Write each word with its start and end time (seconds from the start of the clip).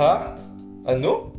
Ha? 0.00 0.32
Ano? 0.88 1.36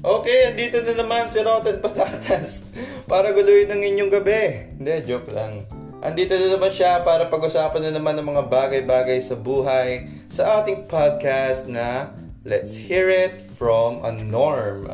Okay, 0.00 0.48
andito 0.48 0.80
na 0.80 1.04
naman 1.04 1.28
si 1.28 1.44
Rotten 1.44 1.84
Patatas 1.84 2.72
para 3.10 3.36
guluhin 3.36 3.68
ang 3.68 3.84
inyong 3.84 4.08
gabi. 4.08 4.72
Hindi, 4.80 5.04
joke 5.04 5.28
lang. 5.28 5.68
Andito 6.00 6.32
na 6.32 6.56
naman 6.56 6.72
siya 6.72 7.04
para 7.04 7.28
pag-usapan 7.28 7.84
na 7.84 8.00
naman 8.00 8.16
ng 8.16 8.32
mga 8.32 8.48
bagay-bagay 8.48 9.20
sa 9.20 9.36
buhay 9.36 10.08
sa 10.32 10.64
ating 10.64 10.88
podcast 10.88 11.68
na 11.68 12.16
Let's 12.48 12.80
Hear 12.80 13.12
It 13.12 13.44
From 13.44 14.00
a 14.00 14.08
Norm. 14.16 14.88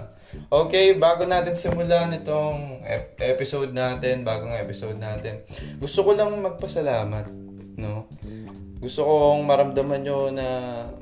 Okay, 0.50 0.98
bago 0.98 1.22
natin 1.22 1.54
simulan 1.54 2.10
itong 2.18 2.82
ep- 2.82 3.22
episode 3.22 3.70
natin, 3.70 4.26
bagong 4.26 4.58
episode 4.58 4.98
natin, 4.98 5.38
gusto 5.78 6.02
ko 6.02 6.18
lang 6.18 6.34
magpasalamat, 6.34 7.30
no? 7.78 8.10
Gusto 8.82 9.06
kong 9.06 9.46
maramdaman 9.46 10.02
nyo 10.02 10.34
na 10.34 10.46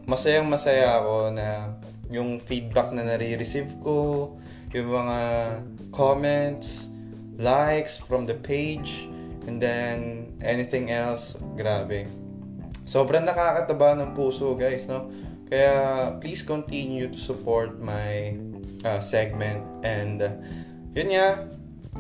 masayang 0.05 0.53
masaya 0.53 1.01
ako 1.01 1.33
na 1.33 1.81
yung 2.13 2.39
feedback 2.39 2.93
na 2.93 3.03
nare-receive 3.03 3.81
ko, 3.81 4.31
yung 4.77 4.89
mga 4.89 5.19
comments, 5.91 6.93
likes 7.41 7.97
from 7.97 8.29
the 8.29 8.37
page, 8.37 9.09
and 9.49 9.59
then 9.59 10.29
anything 10.45 10.93
else, 10.93 11.35
grabe. 11.57 12.07
Sobrang 12.85 13.25
nakakataba 13.25 13.97
ng 13.97 14.13
puso, 14.13 14.53
guys, 14.55 14.87
no? 14.87 15.09
Kaya 15.53 15.73
please 16.21 16.41
continue 16.45 17.13
to 17.13 17.21
support 17.21 17.77
my 17.77 18.37
uh, 18.89 19.01
segment 19.05 19.61
and 19.85 20.25
uh, 20.25 20.33
yun 20.97 21.13
nga, 21.13 21.49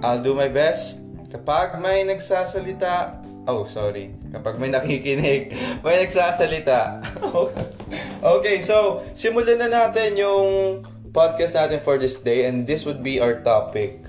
I'll 0.00 0.24
do 0.24 0.32
my 0.32 0.48
best. 0.48 1.04
Kapag 1.28 1.80
may 1.80 2.04
nagsasalita, 2.04 3.21
oh 3.46 3.66
sorry, 3.66 4.14
kapag 4.30 4.58
may 4.58 4.70
nakikinig, 4.70 5.50
may 5.84 5.96
nagsasalita. 6.02 7.02
okay, 8.38 8.62
so 8.62 9.02
simulan 9.18 9.58
na 9.58 9.70
natin 9.70 10.14
yung 10.14 10.46
podcast 11.10 11.58
natin 11.58 11.82
for 11.82 11.98
this 11.98 12.22
day 12.22 12.46
and 12.48 12.64
this 12.64 12.86
would 12.86 13.02
be 13.02 13.18
our 13.18 13.42
topic. 13.42 14.00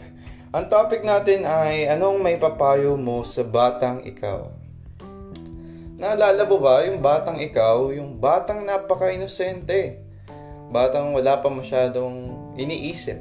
Ang 0.54 0.70
topic 0.70 1.02
natin 1.02 1.50
ay 1.50 1.90
anong 1.90 2.22
may 2.22 2.38
papayo 2.38 2.94
mo 2.94 3.26
sa 3.26 3.42
batang 3.42 4.06
ikaw? 4.06 4.54
Naalala 5.98 6.46
mo 6.46 6.62
ba 6.62 6.86
yung 6.86 7.02
batang 7.02 7.42
ikaw, 7.42 7.90
yung 7.90 8.22
batang 8.22 8.62
napaka-inosente? 8.62 9.98
Batang 10.70 11.10
wala 11.10 11.42
pa 11.42 11.50
masyadong 11.50 12.34
iniisip. 12.54 13.18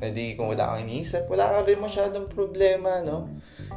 Hindi 0.00 0.34
kung 0.34 0.50
wala 0.50 0.74
kang 0.74 0.88
iniisip, 0.88 1.28
wala 1.28 1.50
ka 1.50 1.58
rin 1.62 1.78
masyadong 1.78 2.26
problema, 2.26 3.04
no? 3.04 3.28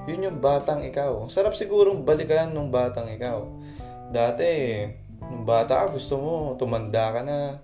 Yun 0.05 0.25
yung 0.25 0.37
batang 0.37 0.85
ikaw. 0.85 1.25
Ang 1.25 1.33
sarap 1.33 1.57
sigurong 1.57 2.05
balikan 2.05 2.53
nung 2.53 2.69
batang 2.69 3.09
ikaw. 3.09 3.41
Dati, 4.13 4.85
nung 5.25 5.45
bata 5.45 5.85
ka, 5.85 5.97
gusto 5.97 6.21
mo, 6.21 6.33
tumanda 6.61 7.09
ka 7.09 7.21
na, 7.25 7.57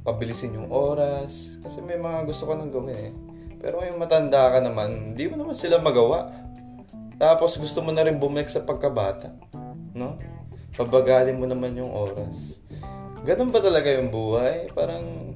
pabilisin 0.00 0.56
yung 0.56 0.72
oras, 0.72 1.60
kasi 1.60 1.84
may 1.84 2.00
mga 2.00 2.24
gusto 2.24 2.48
ka 2.48 2.56
nang 2.56 2.72
gawin 2.72 2.92
eh. 2.92 3.12
Pero 3.60 3.80
ngayon 3.80 4.00
matanda 4.00 4.48
ka 4.52 4.60
naman, 4.60 5.12
hindi 5.12 5.24
mo 5.28 5.40
naman 5.40 5.56
sila 5.56 5.80
magawa. 5.80 6.32
Tapos 7.16 7.56
gusto 7.56 7.80
mo 7.80 7.92
na 7.92 8.04
rin 8.04 8.20
bumalik 8.20 8.48
sa 8.48 8.64
pagkabata. 8.64 9.32
No? 9.96 10.20
Pabagalin 10.76 11.40
mo 11.40 11.48
naman 11.48 11.76
yung 11.76 11.92
oras. 11.92 12.60
Ganun 13.24 13.48
ba 13.48 13.64
talaga 13.64 13.88
yung 13.88 14.12
buhay? 14.12 14.68
Parang 14.76 15.32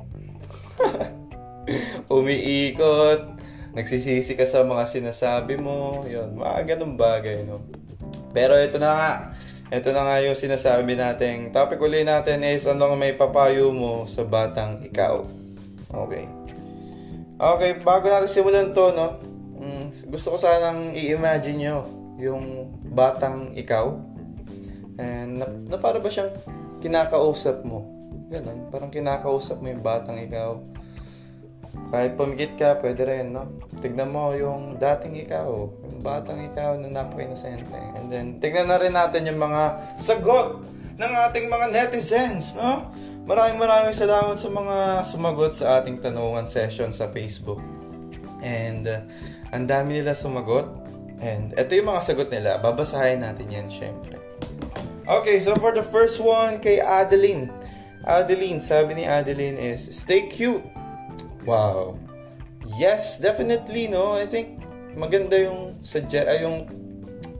umiikot, 2.12 3.40
nagsisisi 3.72 4.36
ka 4.38 4.48
sa 4.48 4.64
mga 4.64 4.84
sinasabi 4.88 5.60
mo, 5.60 6.04
yun, 6.08 6.36
mga 6.38 6.76
ganun 6.76 6.96
bagay, 6.96 7.44
no? 7.44 7.64
Pero 8.32 8.56
ito 8.56 8.80
na 8.80 8.90
nga, 8.92 9.12
ito 9.68 9.92
na 9.92 10.00
nga 10.04 10.16
yung 10.24 10.36
sinasabi 10.36 10.96
natin. 10.96 11.52
Topic 11.52 11.76
uli 11.76 12.00
natin 12.00 12.40
is 12.40 12.64
ano 12.64 12.96
may 12.96 13.12
papayo 13.12 13.68
mo 13.68 14.08
sa 14.08 14.24
batang 14.24 14.80
ikaw. 14.80 15.24
Okay. 15.88 16.24
Okay, 17.38 17.70
bago 17.84 18.08
natin 18.08 18.32
simulan 18.32 18.72
to, 18.72 18.92
no? 18.96 19.20
Mm, 19.60 19.92
gusto 20.10 20.34
ko 20.34 20.36
sanang 20.40 20.96
i-imagine 20.96 21.58
nyo 21.60 21.76
yung 22.18 22.72
batang 22.90 23.54
ikaw. 23.54 23.94
And 24.98 25.38
na, 25.38 25.46
na 25.46 25.76
para 25.78 26.02
ba 26.02 26.10
siyang 26.10 26.34
kinakausap 26.82 27.62
mo? 27.62 27.86
Ganun, 28.28 28.68
parang 28.68 28.90
kinakausap 28.90 29.62
mo 29.62 29.70
yung 29.70 29.84
batang 29.84 30.18
ikaw. 30.18 30.58
Kahit 31.88 32.20
pumikit 32.20 32.52
ka, 32.60 32.76
pwede 32.84 33.02
rin, 33.08 33.32
no? 33.32 33.48
Tignan 33.80 34.12
mo 34.12 34.36
yung 34.36 34.76
dating 34.76 35.24
ikaw, 35.24 35.48
yung 35.68 36.00
batang 36.04 36.40
ikaw 36.44 36.76
na 36.76 36.92
napaka-inosente. 36.92 37.76
And 37.96 38.12
then, 38.12 38.26
tignan 38.42 38.68
na 38.68 38.76
rin 38.76 38.92
natin 38.92 39.24
yung 39.24 39.40
mga 39.40 39.96
sagot 39.96 40.60
ng 40.98 41.12
ating 41.30 41.46
mga 41.48 41.66
netizens, 41.72 42.58
no? 42.58 42.92
Maraming 43.28 43.60
maraming 43.60 43.96
salamat 43.96 44.36
sa 44.40 44.48
mga 44.48 44.76
sumagot 45.04 45.52
sa 45.52 45.80
ating 45.80 46.00
tanungan 46.00 46.48
session 46.48 46.92
sa 46.92 47.08
Facebook. 47.12 47.60
And, 48.44 48.84
uh, 48.88 49.04
ang 49.52 49.68
dami 49.68 50.00
nila 50.00 50.12
sumagot. 50.12 50.68
And, 51.20 51.56
ito 51.56 51.72
yung 51.72 51.88
mga 51.88 52.02
sagot 52.04 52.28
nila. 52.28 52.60
Babasahin 52.60 53.24
natin 53.24 53.48
yan, 53.48 53.68
syempre. 53.68 54.16
Okay, 55.08 55.40
so 55.40 55.56
for 55.56 55.72
the 55.72 55.84
first 55.84 56.20
one, 56.20 56.60
kay 56.60 56.84
Adeline. 56.84 57.48
Adeline, 58.04 58.60
sabi 58.60 59.00
ni 59.00 59.04
Adeline 59.08 59.56
is, 59.56 59.88
stay 59.88 60.28
cute. 60.28 60.60
Wow. 61.48 61.96
Yes, 62.76 63.16
definitely, 63.16 63.88
no? 63.88 64.20
I 64.20 64.28
think 64.28 64.60
maganda 64.92 65.40
yung 65.40 65.80
suggest, 65.80 66.28
ay 66.28 66.44
yung 66.44 66.68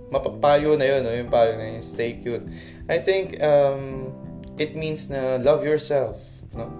mapapayo 0.09 0.81
na 0.81 0.89
yun, 0.89 1.01
no? 1.05 1.13
Yung 1.13 1.29
payo 1.29 1.61
na 1.61 1.77
yun, 1.77 1.85
stay 1.85 2.17
cute. 2.17 2.41
I 2.89 2.97
think 2.97 3.37
um, 3.45 4.09
it 4.57 4.73
means 4.73 5.13
na 5.13 5.37
love 5.37 5.61
yourself, 5.61 6.25
no? 6.57 6.73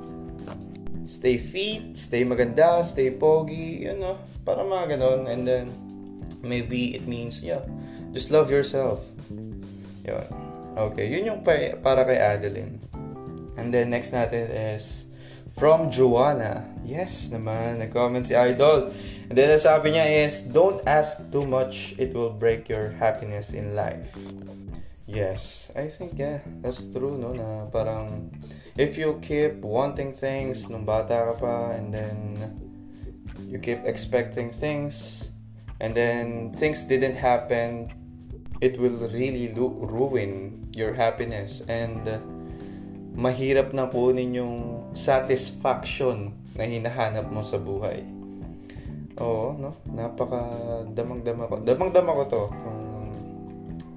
Stay 1.05 1.37
fit, 1.37 1.93
stay 2.01 2.25
maganda, 2.25 2.81
stay 2.81 3.13
pogi, 3.13 3.85
yun, 3.85 4.01
no? 4.01 4.17
Para 4.49 4.65
mga 4.65 4.97
ganon. 4.97 5.29
And 5.29 5.45
then, 5.45 5.65
maybe 6.41 6.97
it 6.97 7.05
means, 7.05 7.45
yeah, 7.45 7.61
just 8.17 8.33
love 8.33 8.49
yourself. 8.49 9.05
Yun. 10.09 10.25
Okay, 10.79 11.13
yun 11.13 11.29
yung 11.29 11.41
pa- 11.45 11.77
para 11.85 12.09
kay 12.09 12.17
Adeline. 12.17 12.81
And 13.61 13.69
then, 13.69 13.93
next 13.93 14.17
natin 14.17 14.49
is 14.49 15.08
from 15.57 15.89
Joanna. 15.89 16.69
Yes 16.85 17.33
naman, 17.33 17.81
nag-comment 17.81 18.25
si 18.29 18.37
Idol. 18.37 18.93
And 19.29 19.37
then, 19.37 19.53
ang 19.53 19.61
sabi 19.61 19.97
niya 19.97 20.25
is, 20.25 20.45
don't 20.45 20.81
ask 20.89 21.25
too 21.33 21.45
much, 21.45 21.97
it 21.97 22.13
will 22.13 22.33
break 22.33 22.69
your 22.69 22.93
happiness 22.97 23.53
in 23.53 23.77
life. 23.77 24.17
Yes, 25.09 25.73
I 25.73 25.89
think, 25.89 26.21
yeah, 26.21 26.45
that's 26.61 26.85
true, 26.93 27.17
no? 27.17 27.33
Na 27.33 27.69
parang, 27.73 28.29
if 28.77 29.01
you 29.01 29.17
keep 29.25 29.65
wanting 29.65 30.13
things 30.13 30.69
nung 30.69 30.85
bata 30.85 31.33
ka 31.33 31.35
pa, 31.41 31.55
and 31.77 31.93
then, 31.93 32.17
you 33.49 33.57
keep 33.61 33.81
expecting 33.89 34.53
things, 34.53 35.29
and 35.81 35.97
then, 35.97 36.53
things 36.53 36.85
didn't 36.85 37.17
happen, 37.17 37.89
it 38.61 38.77
will 38.77 38.97
really 39.13 39.53
lu- 39.57 39.81
ruin 39.81 40.69
your 40.77 40.93
happiness. 40.93 41.65
And, 41.69 42.05
uh, 42.05 42.21
mahirap 43.19 43.75
na 43.75 43.91
kunin 43.91 44.31
yung 44.31 44.87
satisfaction 44.95 46.31
na 46.55 46.63
hinahanap 46.63 47.27
mo 47.35 47.43
sa 47.43 47.59
buhay. 47.59 48.07
Oo, 49.19 49.59
no? 49.59 49.75
Napaka 49.91 50.39
damang-dama 50.95 51.51
ko. 51.51 51.59
Damang-dama 51.59 52.15
ko 52.15 52.23
to, 52.31 52.43
itong 52.55 52.83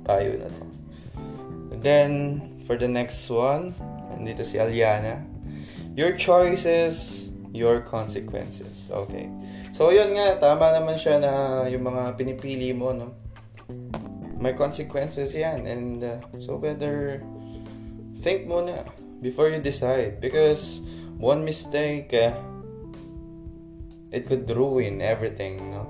payo 0.02 0.42
na 0.42 0.50
to. 0.50 0.64
And 1.70 1.82
then, 1.86 2.12
for 2.66 2.74
the 2.74 2.90
next 2.90 3.30
one, 3.30 3.78
nandito 4.10 4.42
si 4.42 4.58
Aliana. 4.58 5.22
Your 5.94 6.18
choices, 6.18 7.30
your 7.54 7.86
consequences. 7.86 8.90
Okay. 8.90 9.30
So, 9.70 9.94
yun 9.94 10.18
nga, 10.18 10.42
tama 10.42 10.74
naman 10.74 10.98
siya 10.98 11.22
na 11.22 11.32
yung 11.70 11.86
mga 11.86 12.18
pinipili 12.18 12.74
mo, 12.74 12.90
no? 12.90 13.14
May 14.42 14.58
consequences 14.58 15.38
yan. 15.38 15.70
And, 15.70 16.02
uh, 16.02 16.18
so 16.42 16.58
better 16.58 17.22
think 18.18 18.46
muna 18.46 18.84
before 19.22 19.54
you 19.54 19.62
decide. 19.62 20.20
Because, 20.20 20.82
one 21.22 21.46
mistake, 21.46 22.12
uh, 22.12 22.34
it 24.12 24.28
could 24.28 24.50
ruin 24.50 25.00
everything, 25.00 25.72
no? 25.72 25.86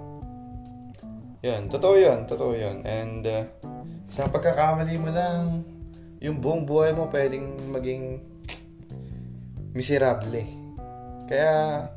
Yun, 1.41 1.71
totoo 1.71 1.97
yun, 1.97 2.29
totoo 2.29 2.53
yun. 2.53 2.85
And, 2.85 3.25
uh, 3.25 3.49
sa 4.11 4.29
pagkakamali 4.29 4.95
mo 5.01 5.09
lang, 5.09 5.65
yung 6.21 6.37
buong 6.37 6.69
buhay 6.69 6.93
mo 6.93 7.09
pwedeng 7.09 7.57
maging 7.73 8.21
miserable. 9.73 10.45
Kaya, 11.25 11.87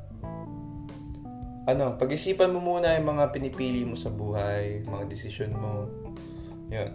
ano, 1.69 1.99
pag-isipan 2.01 2.55
mo 2.55 2.63
muna 2.63 2.97
yung 2.97 3.19
mga 3.19 3.35
pinipili 3.35 3.85
mo 3.85 3.99
sa 3.99 4.09
buhay, 4.09 4.87
mga 4.87 5.05
desisyon 5.11 5.53
mo. 5.53 5.91
Yun. 6.73 6.93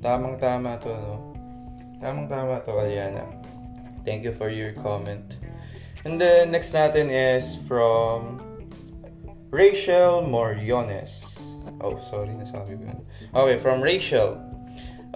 Tamang-tama 0.00 0.80
to, 0.80 0.94
no? 0.94 1.33
Tamang-tama 2.04 2.60
to, 2.68 2.76
Aliana. 2.76 3.24
Thank 4.04 4.28
you 4.28 4.32
for 4.36 4.52
your 4.52 4.76
comment. 4.76 5.40
And 6.04 6.20
then, 6.20 6.52
next 6.52 6.76
natin 6.76 7.08
is 7.08 7.56
from 7.64 8.44
Rachel 9.48 10.20
Moriones. 10.28 11.40
Oh, 11.80 11.96
sorry, 12.04 12.36
nasabi 12.36 12.76
ko 12.76 12.92
yun. 12.92 13.00
Okay, 13.32 13.56
from 13.56 13.80
Rachel. 13.80 14.36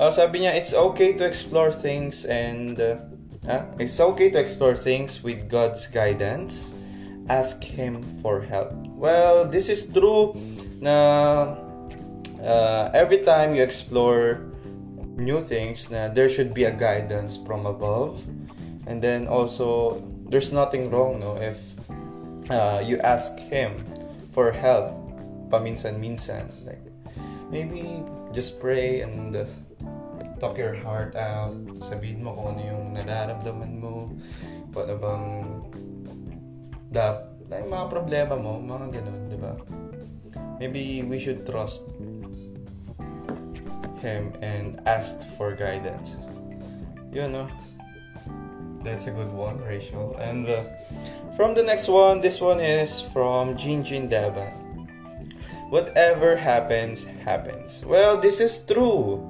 Uh, 0.00 0.08
sabi 0.08 0.48
niya, 0.48 0.56
it's 0.56 0.72
okay 0.72 1.12
to 1.12 1.28
explore 1.28 1.68
things 1.68 2.24
and 2.24 2.80
uh, 2.80 2.96
Huh? 3.48 3.64
It's 3.78 3.96
okay 3.96 4.28
to 4.28 4.38
explore 4.38 4.76
things 4.76 5.24
with 5.24 5.48
God's 5.48 5.86
guidance. 5.88 6.74
Ask 7.32 7.64
Him 7.64 8.04
for 8.20 8.44
help. 8.44 8.76
Well, 8.92 9.48
this 9.48 9.72
is 9.72 9.88
true 9.88 10.36
na 10.84 11.56
uh, 12.44 12.90
every 12.92 13.24
time 13.24 13.56
you 13.56 13.64
explore 13.64 14.47
new 15.18 15.42
things 15.42 15.90
na 15.90 16.08
there 16.08 16.30
should 16.30 16.54
be 16.54 16.64
a 16.64 16.72
guidance 16.72 17.36
from 17.36 17.66
above. 17.66 18.22
And 18.86 19.02
then 19.02 19.26
also, 19.26 20.00
there's 20.30 20.54
nothing 20.54 20.88
wrong 20.88 21.20
no 21.20 21.36
if 21.36 21.74
uh, 22.48 22.80
you 22.80 22.96
ask 23.04 23.36
Him 23.36 23.84
for 24.32 24.54
help 24.54 24.94
paminsan-minsan. 25.50 26.48
Like, 26.64 26.80
maybe 27.50 28.00
just 28.32 28.62
pray 28.62 29.02
and 29.02 29.34
uh, 29.34 29.44
talk 30.40 30.56
your 30.56 30.78
heart 30.80 31.18
out. 31.18 31.52
Sabihin 31.84 32.22
mo 32.22 32.32
kung 32.38 32.56
ano 32.56 32.62
yung 32.64 32.84
nararamdaman 32.96 33.72
mo. 33.76 34.08
Kung 34.72 34.82
ano 34.86 34.94
bang 34.96 35.26
dap, 36.88 37.28
yung 37.52 37.72
mga 37.72 37.86
problema 37.92 38.34
mo, 38.38 38.56
mga 38.56 39.02
ganun, 39.02 39.20
di 39.28 39.36
ba? 39.36 39.52
Maybe 40.58 41.04
we 41.04 41.20
should 41.20 41.44
trust 41.44 41.92
him 43.98 44.32
and 44.42 44.80
ask 44.86 45.22
for 45.36 45.54
guidance. 45.54 46.16
Yun, 47.12 47.32
no? 47.32 47.50
That's 48.82 49.06
a 49.06 49.12
good 49.12 49.32
one, 49.32 49.58
Rachel. 49.60 50.16
And 50.18 50.46
uh, 50.46 50.62
from 51.36 51.54
the 51.54 51.62
next 51.62 51.88
one, 51.88 52.20
this 52.20 52.40
one 52.40 52.60
is 52.60 53.00
from 53.00 53.54
Jinjin 53.56 54.08
Daban. 54.08 54.54
Whatever 55.68 56.36
happens, 56.36 57.04
happens. 57.26 57.84
Well, 57.84 58.16
this 58.16 58.40
is 58.40 58.64
true 58.64 59.20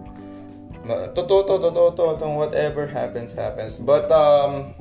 totoo 0.88 1.44
to, 1.44 1.54
totoo 1.60 1.92
to, 1.96 2.02
itong 2.16 2.36
whatever 2.36 2.86
happens, 2.88 3.34
happens. 3.34 3.76
But, 3.76 4.08
um, 4.08 4.72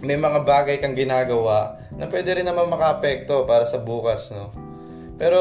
may 0.00 0.16
mga 0.16 0.44
bagay 0.44 0.76
kang 0.80 0.96
ginagawa 0.96 1.80
na 1.96 2.08
pwede 2.08 2.36
rin 2.36 2.46
naman 2.48 2.68
makaapekto 2.68 3.48
para 3.48 3.64
sa 3.64 3.80
bukas, 3.80 4.32
no? 4.32 4.52
Pero, 5.16 5.40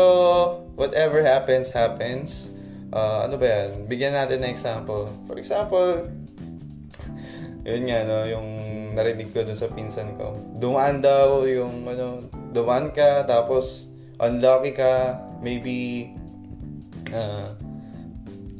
whatever 0.79 1.23
happens, 1.23 1.71
happens. 1.71 2.54
Uh, 2.95 3.27
ano 3.27 3.35
ba 3.35 3.43
yan? 3.43 3.91
Bigyan 3.91 4.15
natin 4.15 4.39
ng 4.39 4.51
example. 4.55 5.11
For 5.27 5.35
example, 5.35 6.07
yun 7.67 7.83
nga, 7.91 8.07
no? 8.07 8.23
Yung 8.23 8.47
narinig 8.95 9.35
ko 9.35 9.43
dun 9.43 9.59
sa 9.59 9.67
pinsan 9.67 10.15
ko. 10.15 10.39
Dumaan 10.55 11.03
daw 11.03 11.43
yung, 11.43 11.83
ano, 11.83 12.31
dumaan 12.55 12.95
ka, 12.95 13.27
tapos, 13.27 13.91
unlucky 14.23 14.71
ka, 14.71 15.19
maybe, 15.43 16.07
uh, 17.11 17.51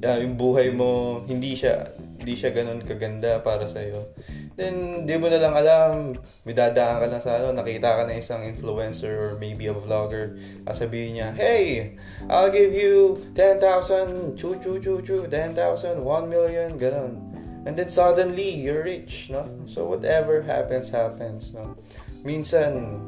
uh, 0.06 0.18
yung 0.22 0.36
buhay 0.38 0.70
mo 0.76 1.22
hindi 1.26 1.58
siya 1.58 1.88
hindi 2.20 2.34
siya 2.38 2.54
ganun 2.54 2.82
kaganda 2.82 3.42
para 3.42 3.70
sa 3.70 3.82
iyo. 3.86 4.10
Then 4.56 5.04
di 5.04 5.20
mo 5.20 5.28
na 5.28 5.36
lang 5.36 5.52
alam, 5.52 6.16
may 6.48 6.56
dadaan 6.56 7.04
ka 7.04 7.08
lang 7.12 7.20
sa 7.20 7.44
ano, 7.44 7.52
nakita 7.52 8.00
ka 8.00 8.04
na 8.08 8.16
isang 8.16 8.48
influencer 8.48 9.12
or 9.12 9.32
maybe 9.36 9.68
a 9.68 9.76
vlogger, 9.76 10.40
sasabihin 10.64 11.20
niya, 11.20 11.30
"Hey, 11.36 11.92
I'll 12.32 12.48
give 12.48 12.72
you 12.72 13.20
10,000, 13.36 14.40
chu 14.40 14.56
chu 14.64 14.80
chu 14.80 15.04
chu, 15.04 15.28
10,000, 15.28 16.00
1 16.08 16.32
million, 16.32 16.80
ganun." 16.80 17.20
And 17.68 17.76
then 17.76 17.92
suddenly 17.92 18.48
you're 18.48 18.88
rich, 18.88 19.28
no? 19.28 19.44
So 19.68 19.92
whatever 19.92 20.40
happens 20.46 20.88
happens, 20.88 21.52
no? 21.52 21.76
Minsan 22.24 23.04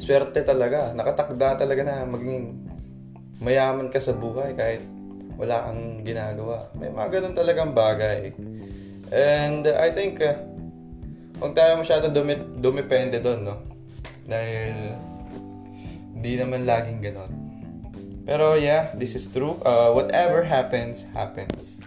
swerte 0.00 0.48
talaga, 0.48 0.96
nakatakda 0.96 1.60
talaga 1.60 1.82
na 1.84 2.08
maging 2.08 2.64
mayaman 3.42 3.92
ka 3.92 4.00
sa 4.00 4.16
buhay 4.16 4.56
kahit 4.56 4.80
wala 5.36 5.66
kang 5.68 6.06
ginagawa. 6.06 6.70
May 6.78 6.88
mga 6.88 7.20
ganun 7.20 7.34
talagang 7.34 7.74
bagay. 7.76 8.32
And 9.10 9.66
I 9.66 9.90
think, 9.90 10.22
uh, 10.22 10.53
huwag 11.38 11.52
tayo 11.54 11.80
masyadong 11.80 12.14
dumi- 12.14 12.48
dumipende 12.58 13.18
doon, 13.18 13.40
no? 13.42 13.56
Dahil, 14.24 14.96
hindi 16.14 16.32
naman 16.40 16.64
laging 16.64 17.00
ganun. 17.04 17.32
Pero 18.24 18.56
yeah, 18.56 18.96
this 18.96 19.12
is 19.12 19.28
true. 19.28 19.60
Uh, 19.60 19.92
whatever 19.92 20.40
happens, 20.40 21.04
happens. 21.12 21.84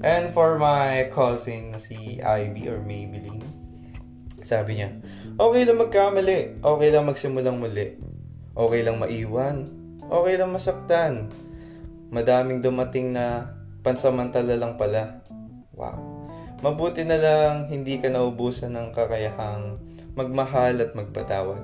And 0.00 0.32
for 0.32 0.56
my 0.56 1.12
cousin 1.12 1.76
si 1.76 2.20
Ivy 2.20 2.68
or 2.68 2.80
Maybelline, 2.80 3.44
sabi 4.40 4.80
niya, 4.80 4.96
okay 5.36 5.68
lang 5.68 5.80
magkamali, 5.80 6.64
okay 6.64 6.88
lang 6.88 7.04
magsimulang 7.04 7.60
muli, 7.60 8.00
okay 8.56 8.80
lang 8.80 8.96
maiwan, 8.96 9.68
okay 10.08 10.40
lang 10.40 10.54
masaktan, 10.54 11.28
madaming 12.08 12.62
dumating 12.62 13.12
na 13.12 13.56
pansamantala 13.84 14.56
lang 14.56 14.78
pala. 14.78 15.25
Wow. 15.76 16.24
Mabuti 16.64 17.04
na 17.04 17.20
lang 17.20 17.68
hindi 17.68 18.00
ka 18.00 18.08
naubusan 18.08 18.72
ng 18.72 18.96
kakayahang 18.96 19.76
magmahal 20.16 20.80
at 20.80 20.96
magpatawad. 20.96 21.60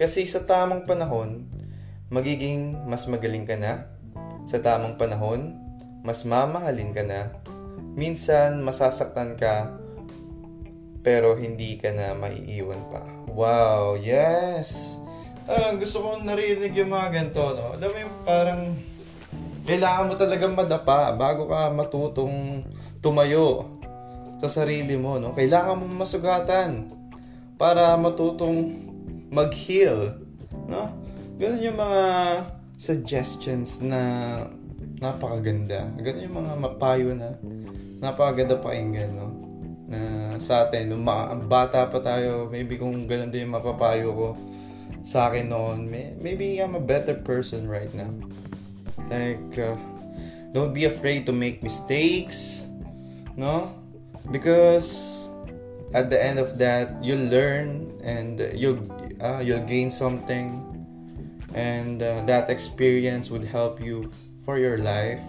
Kasi 0.00 0.24
sa 0.24 0.48
tamang 0.48 0.88
panahon, 0.88 1.44
magiging 2.08 2.80
mas 2.88 3.04
magaling 3.04 3.44
ka 3.44 3.60
na. 3.60 3.84
Sa 4.48 4.64
tamang 4.64 4.96
panahon, 4.96 5.60
mas 6.00 6.24
mamahalin 6.24 6.96
ka 6.96 7.04
na. 7.04 7.36
Minsan, 7.94 8.64
masasaktan 8.64 9.36
ka, 9.36 9.76
pero 11.04 11.36
hindi 11.36 11.76
ka 11.76 11.92
na 11.92 12.16
maiiwan 12.16 12.80
pa. 12.88 13.04
Wow, 13.28 14.00
yes! 14.00 14.98
Ah, 15.44 15.76
gusto 15.76 16.00
kong 16.00 16.24
naririnig 16.24 16.72
yung 16.72 16.90
mga 16.90 17.08
ganito, 17.12 17.44
no? 17.52 17.76
Alam 17.76 17.88
mo 17.92 17.98
yung 18.00 18.16
parang 18.24 18.62
kailangan 19.64 20.12
mo 20.12 20.14
talagang 20.20 20.52
madapa 20.52 21.16
bago 21.16 21.48
ka 21.48 21.72
matutong 21.72 22.64
tumayo 23.00 23.80
sa 24.40 24.60
sarili 24.60 24.96
mo, 25.00 25.16
no? 25.16 25.32
Kailangan 25.32 25.80
mo 25.80 25.84
masugatan 26.04 26.92
para 27.56 27.96
matutong 27.96 28.76
mag-heal, 29.32 30.20
no? 30.68 30.92
Ganun 31.40 31.64
yung 31.64 31.80
mga 31.80 32.02
suggestions 32.76 33.80
na 33.80 34.00
napakaganda. 35.00 35.88
Ganun 35.96 36.26
yung 36.28 36.38
mga 36.44 36.54
mapayo 36.60 37.16
na 37.16 37.34
napakaganda 38.04 38.60
pakinggan, 38.60 39.16
no? 39.16 39.28
Na 39.88 40.00
sa 40.40 40.68
atin, 40.68 40.92
nung 40.92 41.08
bata 41.48 41.88
pa 41.88 41.98
tayo, 42.04 42.52
maybe 42.52 42.76
kung 42.76 43.08
ganun 43.08 43.32
din 43.32 43.48
yung 43.48 43.56
mapapayo 43.56 44.12
ko 44.12 44.28
sa 45.04 45.28
akin 45.28 45.48
noon, 45.48 45.88
maybe 46.20 46.60
I'm 46.60 46.76
a 46.76 46.84
better 46.84 47.16
person 47.16 47.68
right 47.68 47.92
now. 47.92 48.12
Like, 49.10 49.58
uh, 49.58 49.76
don't 50.54 50.72
be 50.72 50.86
afraid 50.86 51.26
to 51.26 51.32
make 51.32 51.62
mistakes, 51.62 52.64
no? 53.36 53.68
Because 54.30 55.28
at 55.92 56.08
the 56.08 56.16
end 56.16 56.38
of 56.38 56.56
that, 56.58 56.96
you'll 57.04 57.28
learn 57.28 57.92
and 58.00 58.40
you'll 58.54 58.80
uh, 59.20 59.44
you'll 59.44 59.66
gain 59.68 59.90
something, 59.90 60.62
and 61.52 62.00
uh, 62.00 62.24
that 62.24 62.48
experience 62.48 63.28
would 63.28 63.44
help 63.44 63.82
you 63.82 64.08
for 64.46 64.56
your 64.56 64.78
life. 64.80 65.22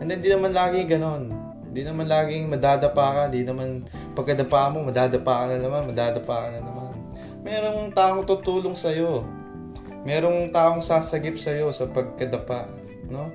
And 0.00 0.10
then, 0.10 0.24
di 0.24 0.32
naman 0.32 0.56
lagi 0.56 0.88
ganon. 0.88 1.30
Di 1.70 1.86
naman 1.86 2.10
laging 2.10 2.50
madadapa 2.50 3.06
ka, 3.14 3.22
di 3.30 3.46
naman 3.46 3.86
pagkadapa 4.18 4.74
mo, 4.74 4.82
madadapa 4.82 5.46
ka 5.46 5.54
na 5.54 5.58
naman, 5.62 5.86
madadapa 5.86 6.34
ka 6.34 6.48
na 6.50 6.60
naman. 6.66 6.94
Merong 7.46 7.94
taong 7.94 8.26
tutulong 8.26 8.74
sa'yo. 8.74 9.22
Merong 10.02 10.50
taong 10.50 10.82
sasagip 10.82 11.38
sa'yo 11.38 11.70
sa 11.70 11.86
pagkadapa 11.86 12.79
no? 13.10 13.34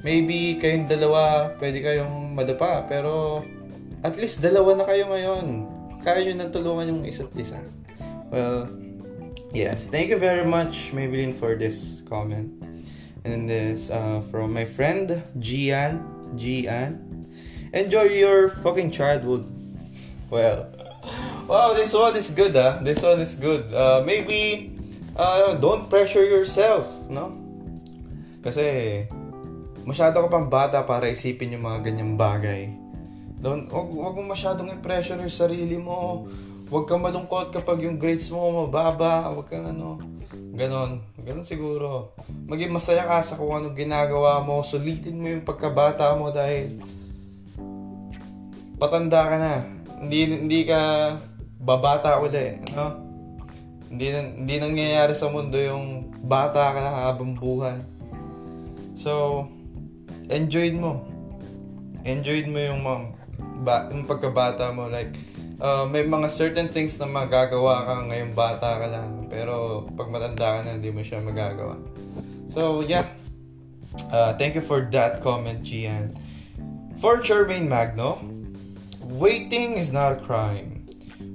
Maybe 0.00 0.56
kayong 0.56 0.88
dalawa, 0.88 1.52
pwede 1.60 1.84
kayong 1.84 2.32
madapa, 2.32 2.88
pero 2.88 3.44
at 4.00 4.16
least 4.16 4.40
dalawa 4.40 4.72
na 4.78 4.88
kayo 4.88 5.12
ngayon. 5.12 5.68
Kaya 6.00 6.24
nyo 6.24 6.34
nang 6.40 6.52
tulungan 6.54 6.88
yung 6.88 7.02
isa't 7.04 7.36
isa. 7.36 7.60
Well, 8.32 8.72
yes. 9.52 9.92
Thank 9.92 10.08
you 10.08 10.16
very 10.16 10.48
much, 10.48 10.96
Maybelline, 10.96 11.36
for 11.36 11.52
this 11.52 12.00
comment. 12.08 12.56
And 13.28 13.44
this 13.44 13.92
uh, 13.92 14.24
from 14.32 14.56
my 14.56 14.64
friend, 14.64 15.20
Gian. 15.36 16.00
Gian. 16.40 17.04
Enjoy 17.76 18.08
your 18.08 18.48
fucking 18.64 18.96
childhood. 18.96 19.44
Well, 20.32 20.72
wow, 21.44 21.76
this 21.76 21.92
one 21.92 22.16
is 22.16 22.32
good, 22.32 22.56
ah. 22.56 22.80
This 22.80 23.04
one 23.04 23.20
is 23.20 23.36
good. 23.36 23.68
Uh, 23.68 24.00
maybe, 24.06 24.72
uh, 25.12 25.60
don't 25.60 25.92
pressure 25.92 26.24
yourself, 26.24 26.88
no? 27.12 27.36
Kasi, 28.40 28.64
masyado 29.84 30.24
ka 30.24 30.28
pang 30.32 30.48
bata 30.48 30.84
para 30.84 31.12
isipin 31.12 31.56
yung 31.56 31.64
mga 31.64 31.84
ganyang 31.84 32.16
bagay. 32.16 32.72
Don't, 33.40 33.72
wag, 33.72 33.88
wag 33.88 34.14
mo 34.20 34.32
masyadong 34.36 34.68
i-pressure 34.76 35.20
yung 35.20 35.32
sarili 35.32 35.76
mo. 35.80 36.28
Huwag 36.68 36.86
kang 36.86 37.00
malungkot 37.00 37.50
kapag 37.50 37.82
yung 37.82 37.96
grades 37.96 38.28
mo 38.28 38.68
mababa. 38.68 39.32
Huwag 39.32 39.48
kang 39.48 39.64
ano, 39.64 39.96
ganon. 40.52 41.00
Ganon 41.18 41.42
siguro. 41.42 42.14
Maging 42.46 42.70
masaya 42.70 43.08
ka 43.08 43.24
sa 43.24 43.40
kung 43.40 43.50
ano 43.56 43.72
ginagawa 43.72 44.44
mo. 44.44 44.60
Sulitin 44.60 45.18
mo 45.18 45.26
yung 45.26 45.42
pagkabata 45.42 46.14
mo 46.14 46.28
dahil 46.30 46.78
patanda 48.76 49.24
ka 49.24 49.36
na. 49.40 49.54
Hindi, 50.00 50.18
hindi 50.36 50.60
ka 50.68 50.80
babata 51.60 52.20
uli. 52.20 52.60
No? 52.76 52.86
Hindi, 53.90 54.06
hindi 54.14 54.54
nangyayari 54.62 55.12
sa 55.18 55.28
mundo 55.28 55.58
yung 55.58 56.12
bata 56.22 56.70
ka 56.70 56.78
na 56.80 56.92
habang 57.10 57.34
buhay. 57.34 57.99
So, 59.00 59.48
enjoy 60.28 60.76
mo. 60.76 61.08
Enjoy 62.04 62.44
mo 62.52 62.60
yung 62.60 62.84
mga 62.84 63.00
ba, 63.64 63.88
yung 63.88 64.04
pagkabata 64.04 64.76
mo, 64.76 64.92
like, 64.92 65.16
uh, 65.56 65.88
may 65.88 66.04
mga 66.04 66.28
certain 66.28 66.68
things 66.68 67.00
na 67.00 67.08
magagawa 67.08 67.88
ka 67.88 67.94
ngayong 68.12 68.36
bata 68.36 68.76
ka 68.76 68.86
lang. 68.92 69.24
Pero 69.32 69.88
pag 69.96 70.12
matanda 70.12 70.60
ka 70.60 70.68
na, 70.68 70.76
hindi 70.76 70.92
mo 70.92 71.00
siya 71.00 71.24
magagawa. 71.24 71.80
So, 72.52 72.84
yeah. 72.84 73.08
Uh, 74.12 74.36
thank 74.36 74.52
you 74.52 74.60
for 74.60 74.84
that 74.92 75.24
comment, 75.24 75.64
Gian. 75.64 76.12
For 77.00 77.24
Charmaine 77.24 77.72
Magno, 77.72 78.20
waiting 79.16 79.80
is 79.80 79.96
not 79.96 80.12
a 80.12 80.20
crime. 80.20 80.84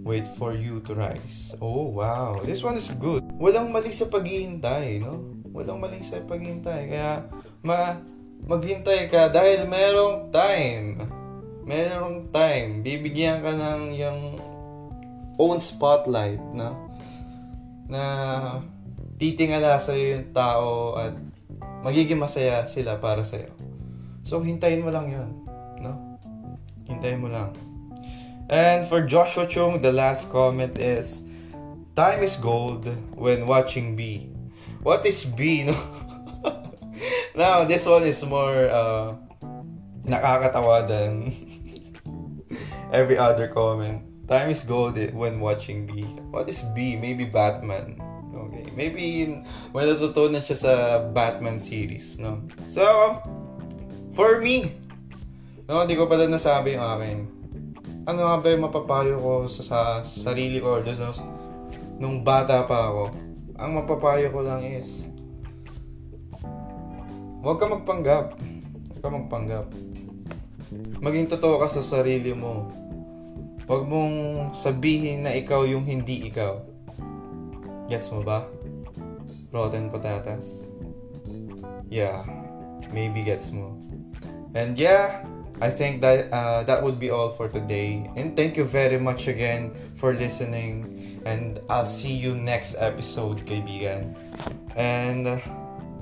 Wait 0.06 0.30
for 0.38 0.54
you 0.54 0.86
to 0.86 0.94
rise. 0.94 1.58
Oh, 1.58 1.90
wow. 1.90 2.38
This 2.46 2.62
one 2.62 2.78
is 2.78 2.94
good. 2.94 3.26
Walang 3.42 3.74
mali 3.74 3.90
sa 3.90 4.06
paghihintay, 4.06 5.02
no? 5.02 5.35
Walang 5.56 5.80
mali 5.80 6.04
sa 6.04 6.20
paghihintay. 6.20 6.92
Kaya, 6.92 7.24
ma 7.64 8.04
maghintay 8.46 9.08
ka 9.08 9.32
dahil 9.32 9.64
merong 9.66 10.30
time 10.30 11.16
merong 11.66 12.30
time, 12.30 12.86
bibigyan 12.86 13.42
ka 13.42 13.52
ng 13.58 13.98
yung 13.98 14.38
own 15.42 15.58
spotlight, 15.58 16.40
no? 16.54 16.94
Na 17.90 18.04
titingala 19.18 19.82
sa 19.82 19.98
yung 19.98 20.30
tao 20.30 20.94
at 20.94 21.18
magiging 21.82 22.22
masaya 22.22 22.70
sila 22.70 23.02
para 23.02 23.26
sa 23.26 23.42
iyo. 23.42 23.52
So, 24.22 24.46
hintayin 24.46 24.86
mo 24.86 24.94
lang 24.94 25.10
yun, 25.10 25.30
no? 25.82 26.22
Hintayin 26.86 27.20
mo 27.20 27.34
lang. 27.34 27.50
And 28.46 28.86
for 28.86 29.02
Joshua 29.02 29.50
Chung, 29.50 29.82
the 29.82 29.90
last 29.90 30.30
comment 30.30 30.78
is, 30.78 31.26
Time 31.96 32.28
is 32.28 32.36
gold 32.36 32.92
when 33.16 33.48
watching 33.48 33.96
B. 33.96 34.28
What 34.86 35.02
is 35.10 35.26
B, 35.26 35.66
no? 35.66 35.74
Now, 37.34 37.66
this 37.66 37.90
one 37.90 38.06
is 38.06 38.22
more 38.22 38.70
uh, 38.70 39.18
nakakatawa 40.06 40.86
than 40.86 41.34
every 42.94 43.18
other 43.18 43.50
comment. 43.50 44.06
Time 44.30 44.54
is 44.54 44.62
gold 44.62 45.02
when 45.18 45.42
watching 45.42 45.90
B. 45.90 46.06
What 46.30 46.46
is 46.54 46.62
B? 46.78 47.02
Maybe 47.02 47.26
Batman. 47.26 47.98
Okay. 48.30 48.70
Maybe 48.78 49.26
may 49.74 49.90
natutunan 49.90 50.46
siya 50.46 50.58
sa 50.58 50.74
Batman 51.02 51.58
series, 51.58 52.22
no? 52.22 52.46
So, 52.70 52.86
for 54.14 54.38
me, 54.38 54.70
no, 55.66 55.82
hindi 55.82 55.98
ko 55.98 56.06
pala 56.06 56.30
nasabi 56.30 56.78
yung 56.78 56.86
akin. 56.86 57.18
Ano 58.06 58.22
nga 58.22 58.38
ba 58.38 58.48
yung 58.54 58.70
mapapayo 58.70 59.18
ko 59.18 59.34
sa, 59.50 59.66
sa 59.66 59.82
sarili 60.06 60.62
ko 60.62 60.78
or 60.78 60.86
sa, 60.86 61.10
nung 61.98 62.22
bata 62.22 62.70
pa 62.70 62.94
ako? 62.94 63.26
Ang 63.56 63.72
mapapayo 63.80 64.32
ko 64.32 64.40
lang 64.44 64.64
is, 64.64 65.10
huwag 67.40 67.58
ka 67.60 67.66
magpanggap. 67.72 68.36
Huwag 68.36 69.02
ka 69.02 69.10
magpanggap. 69.10 69.68
Maging 71.00 71.32
totoo 71.32 71.62
ka 71.62 71.68
sa 71.72 71.80
sarili 71.80 72.36
mo 72.36 72.86
Huwag 73.66 73.90
mong 73.90 74.18
sabihin 74.54 75.26
na 75.26 75.34
ikaw 75.34 75.66
yung 75.66 75.90
hindi 75.90 76.30
ikaw. 76.30 76.62
Gets 77.90 78.14
mo 78.14 78.22
ba? 78.22 78.46
Rotten 79.50 79.90
patatas. 79.90 80.70
Yeah, 81.90 82.22
maybe 82.94 83.26
gets 83.26 83.50
mo. 83.50 83.74
And 84.54 84.78
yeah, 84.78 85.26
I 85.62 85.70
think 85.70 86.02
that 86.02 86.32
uh, 86.32 86.64
that 86.64 86.84
would 86.84 87.00
be 87.00 87.10
all 87.10 87.30
for 87.30 87.48
today. 87.48 88.10
And 88.16 88.36
thank 88.36 88.58
you 88.58 88.66
very 88.66 89.00
much 89.00 89.28
again 89.28 89.72
for 89.96 90.14
listening. 90.14 91.22
And 91.26 91.60
I'll 91.70 91.86
see 91.86 92.14
you 92.14 92.36
next 92.36 92.76
episode, 92.78 93.46
kaibigan. 93.46 94.14
And 94.76 95.28
uh, 95.28 95.40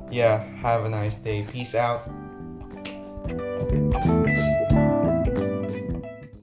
yeah, 0.10 0.44
have 0.62 0.86
a 0.86 0.90
nice 0.90 1.18
day. 1.18 1.46
Peace 1.50 1.76
out. 1.76 2.10